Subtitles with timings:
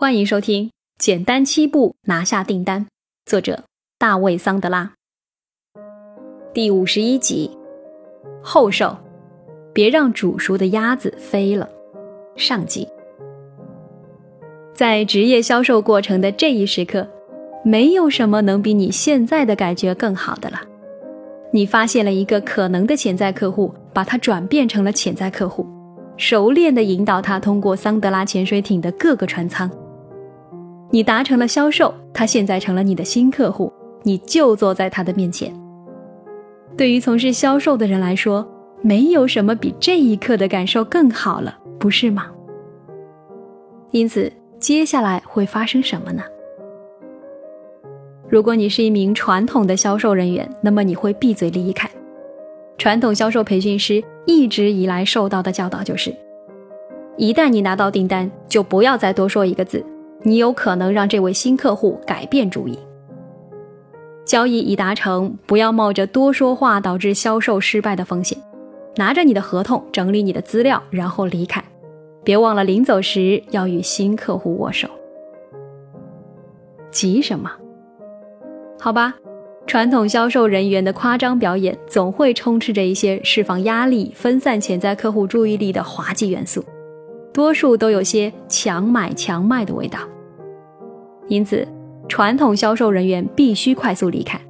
[0.00, 2.86] 欢迎收听《简单七步拿下订单》，
[3.26, 3.64] 作者
[3.98, 4.94] 大卫·桑德拉。
[6.54, 7.50] 第五十一集：
[8.42, 8.96] 后手，
[9.74, 11.68] 别让煮熟的鸭子飞了。
[12.34, 12.88] 上集。
[14.72, 17.06] 在职业销售过程的这一时刻，
[17.62, 20.62] 没有什么能比你现在的感觉更好的了。
[21.52, 25.66] 你发现了一个可能的潜在客户，把它转变成了潜在客户，
[26.16, 29.70] 熟练地引导他通过桑德拉潜水艇的各个船舱。
[30.90, 33.72] 你达成了销售，他现在成了你的新客户，
[34.02, 35.52] 你就坐在他的面前。
[36.76, 38.46] 对于从事销售的人来说，
[38.82, 42.26] 没有什么比这一刻的感受更好了，不是吗？
[43.90, 44.32] 因此。
[44.60, 46.22] 接下来会发生什么呢？
[48.28, 51.90] 如果你是一名传统的销售人员，那么你会闭嘴离开。
[52.76, 56.14] 传统销售培训师一直以来受到的教导就是：
[57.16, 59.82] 一旦你拿到订单，就不要再多说一个字，
[60.22, 62.78] 你有可能让这位新客户改变主意。
[64.24, 68.38] 交易已达成，不要冒着多说话导致销售失败的风险，
[68.96, 71.64] 拿着你的合同，整理你的资料，然后离开。
[72.22, 74.88] 别忘了临走时要与新客户握手。
[76.90, 77.50] 急什么？
[78.78, 79.14] 好吧，
[79.66, 86.64] 传统销售人员的夸张表演总会充斥着一些释放压力、分散潜在客户注意力的滑稽元素，
[87.32, 90.00] 多数都有些强买强卖的味道。
[91.28, 91.66] 因此，
[92.08, 94.40] 传统销售人员必须快速离开。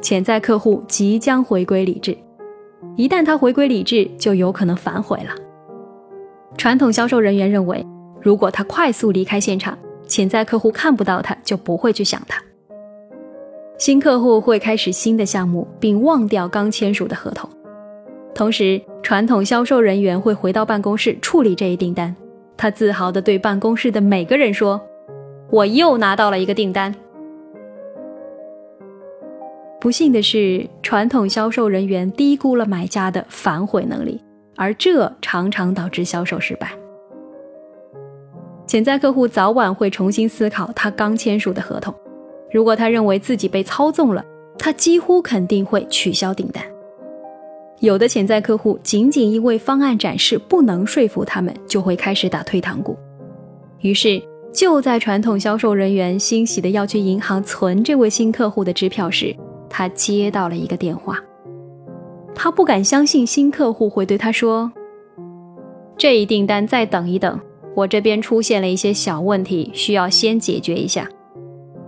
[0.00, 2.16] 潜在客户即将回归理智，
[2.96, 5.34] 一旦他回归理智，就有可能反悔了。
[6.56, 7.84] 传统销售人员认为，
[8.22, 12.42] 如果他快速离开现场，潜在客户看不到他，就不会去想他。
[13.76, 17.48] 新客户会开始新的项目，并忘掉刚签署的合同。
[18.34, 22.14] 同时，传统销售人员会回到办公室处理这一订单。
[22.56, 24.80] 他自豪地对办公室的每个人说
[25.50, 26.94] ：“我又拿到了一个订单。”
[29.80, 34.20] 不幸的是，传统销售人员低估了买家的反悔能力。
[34.56, 36.70] 而这常常导致销售失败。
[38.66, 41.94] 潜在客户早晚会重新思考他刚签署的合同，
[42.52, 44.22] 如果他认为自己被操纵了，
[44.58, 46.62] 他几乎肯定会取消订单。
[47.80, 52.96] 有的潜在客户仅仅因为方案展示不能说服他们，就会开始打退堂鼓。
[53.80, 59.34] 于是，就在传统销售人员欣喜的要去银行存这位新客户的支票时，
[59.70, 61.18] 他接到了一个电话。
[62.34, 64.70] 他不敢相信新客户会对他说
[65.96, 67.40] ：“这一订单再等一等，
[67.74, 71.08] 我这边出现了一些小问题，需要先解决一下，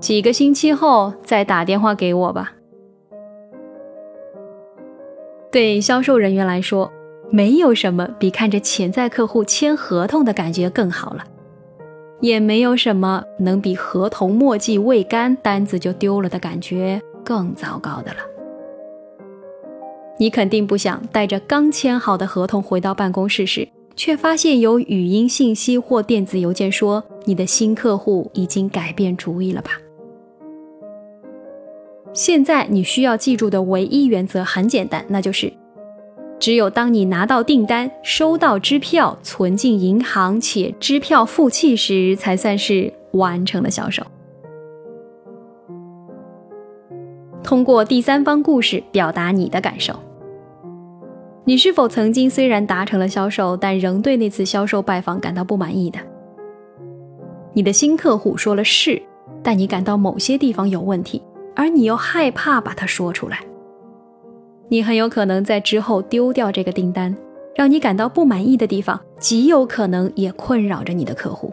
[0.00, 2.54] 几个星期后再打电话给我吧。”
[5.50, 6.90] 对销售人员来说，
[7.30, 11.24] 没有什么比看着潜在客户签合同的感觉更好了，
[12.20, 18.18] 也没有什么能比合同墨迹未干，单子就丢了的感觉更糟糕的了。
[20.18, 29.72] 你肯定不想带着刚签好的合同回到办公室时，却发现有语音信息或电子邮件说你的新客户已经改变主意了吧？
[32.16, 35.52] 现在你需要记住的唯一原则很简单，那就是：
[36.38, 44.02] 只有当你拿到订单、收到支票、存进银行且支票付气时，才算是完成了销售。
[47.42, 49.94] 通过第三方故事表达你的感受。
[51.44, 55.98] 你是否曾经虽然达成了销售，但仍对那次销售拜访感到不满意的？
[57.52, 59.02] 你的新客户说了是，
[59.42, 61.22] 但你感到某些地方有问题，
[61.56, 63.40] 而你又害怕把它说出来。
[64.68, 67.16] 你很有可能在之后丢掉这个订单，
[67.54, 71.52] 让你感到不满意的地方，极有可能也困扰着你的客户。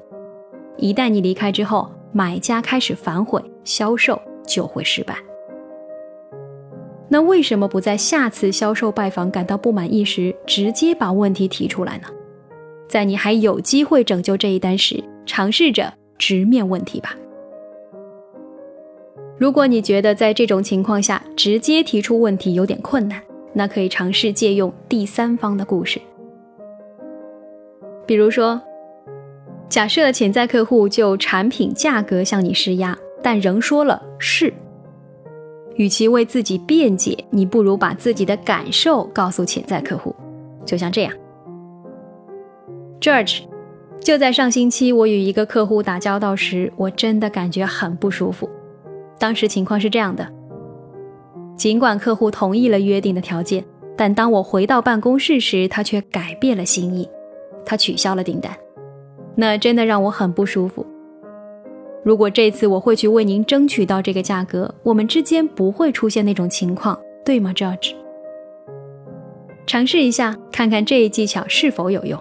[0.77, 5.15] 一旦你离开之后，买家开始反悔，销售就会失败。
[7.07, 12.07] 那为什么不在下次销售拜访感到不满意时，直接把问题提出来呢？
[12.89, 17.15] 在你还有机会拯救这一单时，尝试着直面问题吧。
[19.37, 23.21] 如果你觉得在这种情况下直接提出问题有点困难，
[23.53, 25.99] 那可以尝试借用第三方的故事。
[28.05, 28.61] 比如说，
[29.67, 34.53] 假设潜在客户就产品价格向你施压，但仍说了是。
[35.75, 40.15] 与其为自己辩解，你不如把自己的感受告诉潜在客户，
[40.63, 41.13] 就像这样。
[43.01, 43.41] George，
[43.99, 48.47] 就在上星期，我与一个客户打交道时，我真的感觉很不舒服。
[49.19, 50.27] 当时情况是这样的：
[51.55, 53.63] 尽管客户同意了约定的条件，
[53.95, 57.07] 但当我回到办公室时，他却改变了心意，
[57.65, 58.51] 他取消了订单。
[59.35, 60.85] 那真的让我很不舒服。
[62.03, 67.93] 如果这次我会去为您争取到这个价格，我们之间不会出现那种情况，对吗，George？
[69.65, 72.19] 尝试一下，看看这一技巧是否有用。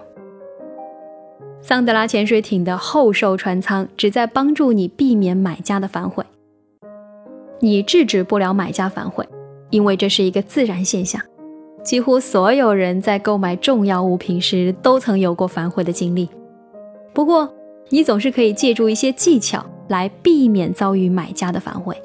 [1.61, 6.23] 桑德拉潜水艇的后售船舱旨在帮助你避免买家的反悔。
[7.63, 9.25] 你制止不了买家反悔，
[9.69, 11.19] 因为这是一个自然现象。
[11.81, 16.29] 几乎所有人在购买重要物品时都曾有过反悔的经历。
[17.13, 17.49] 不过，
[17.87, 19.65] 你总是可以借助一些技巧。
[19.89, 21.95] 来避免遭遇买家的反悔。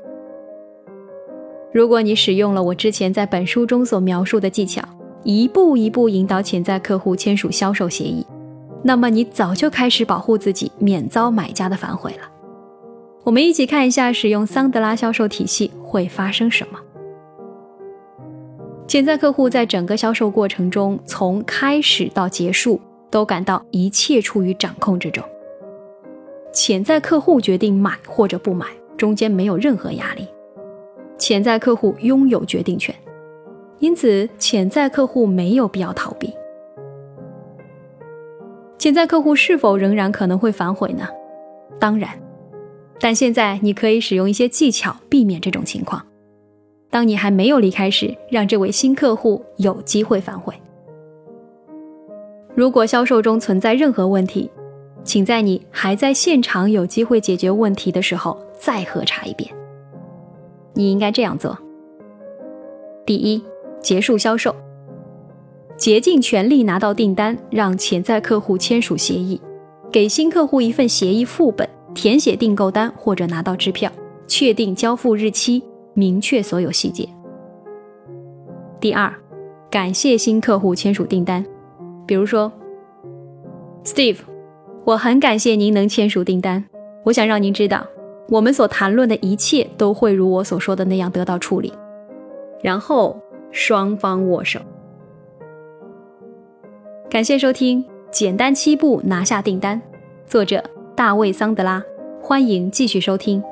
[1.72, 4.82] 如果你使用了我之前在本书中所描述的技巧，
[5.22, 8.26] 一步一步引导潜在客户签署销售协议，
[8.82, 12.37] 那么你早就开始保护自己免遭买家的反悔了。
[13.24, 16.78] 我们一起看一下使用桑德拉销售体系会发生什么。
[18.86, 22.80] 潜在客户在整个销售过程中，从开始到结束，
[23.10, 25.22] 都感到一切处于掌控之中。
[26.52, 28.66] 潜在客户决定买或者不买，
[28.96, 30.26] 中间没有任何压力。
[31.18, 32.94] 潜在客户拥有决定权，
[33.78, 36.32] 因此潜在客户没有必要逃避。
[38.78, 41.06] 潜在客户是否仍然可能会反悔呢？
[41.78, 42.10] 当然，
[43.00, 46.04] 但现在你可以使用一些技巧避免这种情况。
[46.90, 50.54] 当你还没有离开时，让这位新客户有机会反悔。
[52.54, 54.50] 如果销售中存在任何问题，
[55.04, 59.48] 请在你还在现场有机会解决问题的时候再核查一遍。
[60.74, 61.56] 你应该这样做：
[63.06, 63.42] 第一，
[63.80, 64.54] 结束销售，
[65.76, 69.40] 竭尽全力拿到订单，让潜在客户签署协议，
[69.92, 71.68] 给新客户一份协议副本，
[71.98, 73.90] 填写订购单或者拿到支票，
[74.28, 75.60] 确定交付日期，
[75.94, 77.08] 明确所有细节。
[78.78, 79.12] 第二，
[79.68, 81.44] 感谢新客户签署订单，
[82.06, 82.52] 比如说
[83.82, 84.18] ，Steve。
[84.84, 86.64] 我很感谢您能签署订单。
[87.04, 87.84] 我想让您知道，
[88.28, 91.72] 我们所谈论的一切都会如我所说的那样得到处理。
[92.62, 94.60] 然后双方握手。
[97.10, 99.76] 感谢收听《简单七步拿下订单》，
[100.30, 100.62] 作者
[100.94, 101.84] 大卫·桑德拉。
[102.20, 103.42] 欢迎继续收听。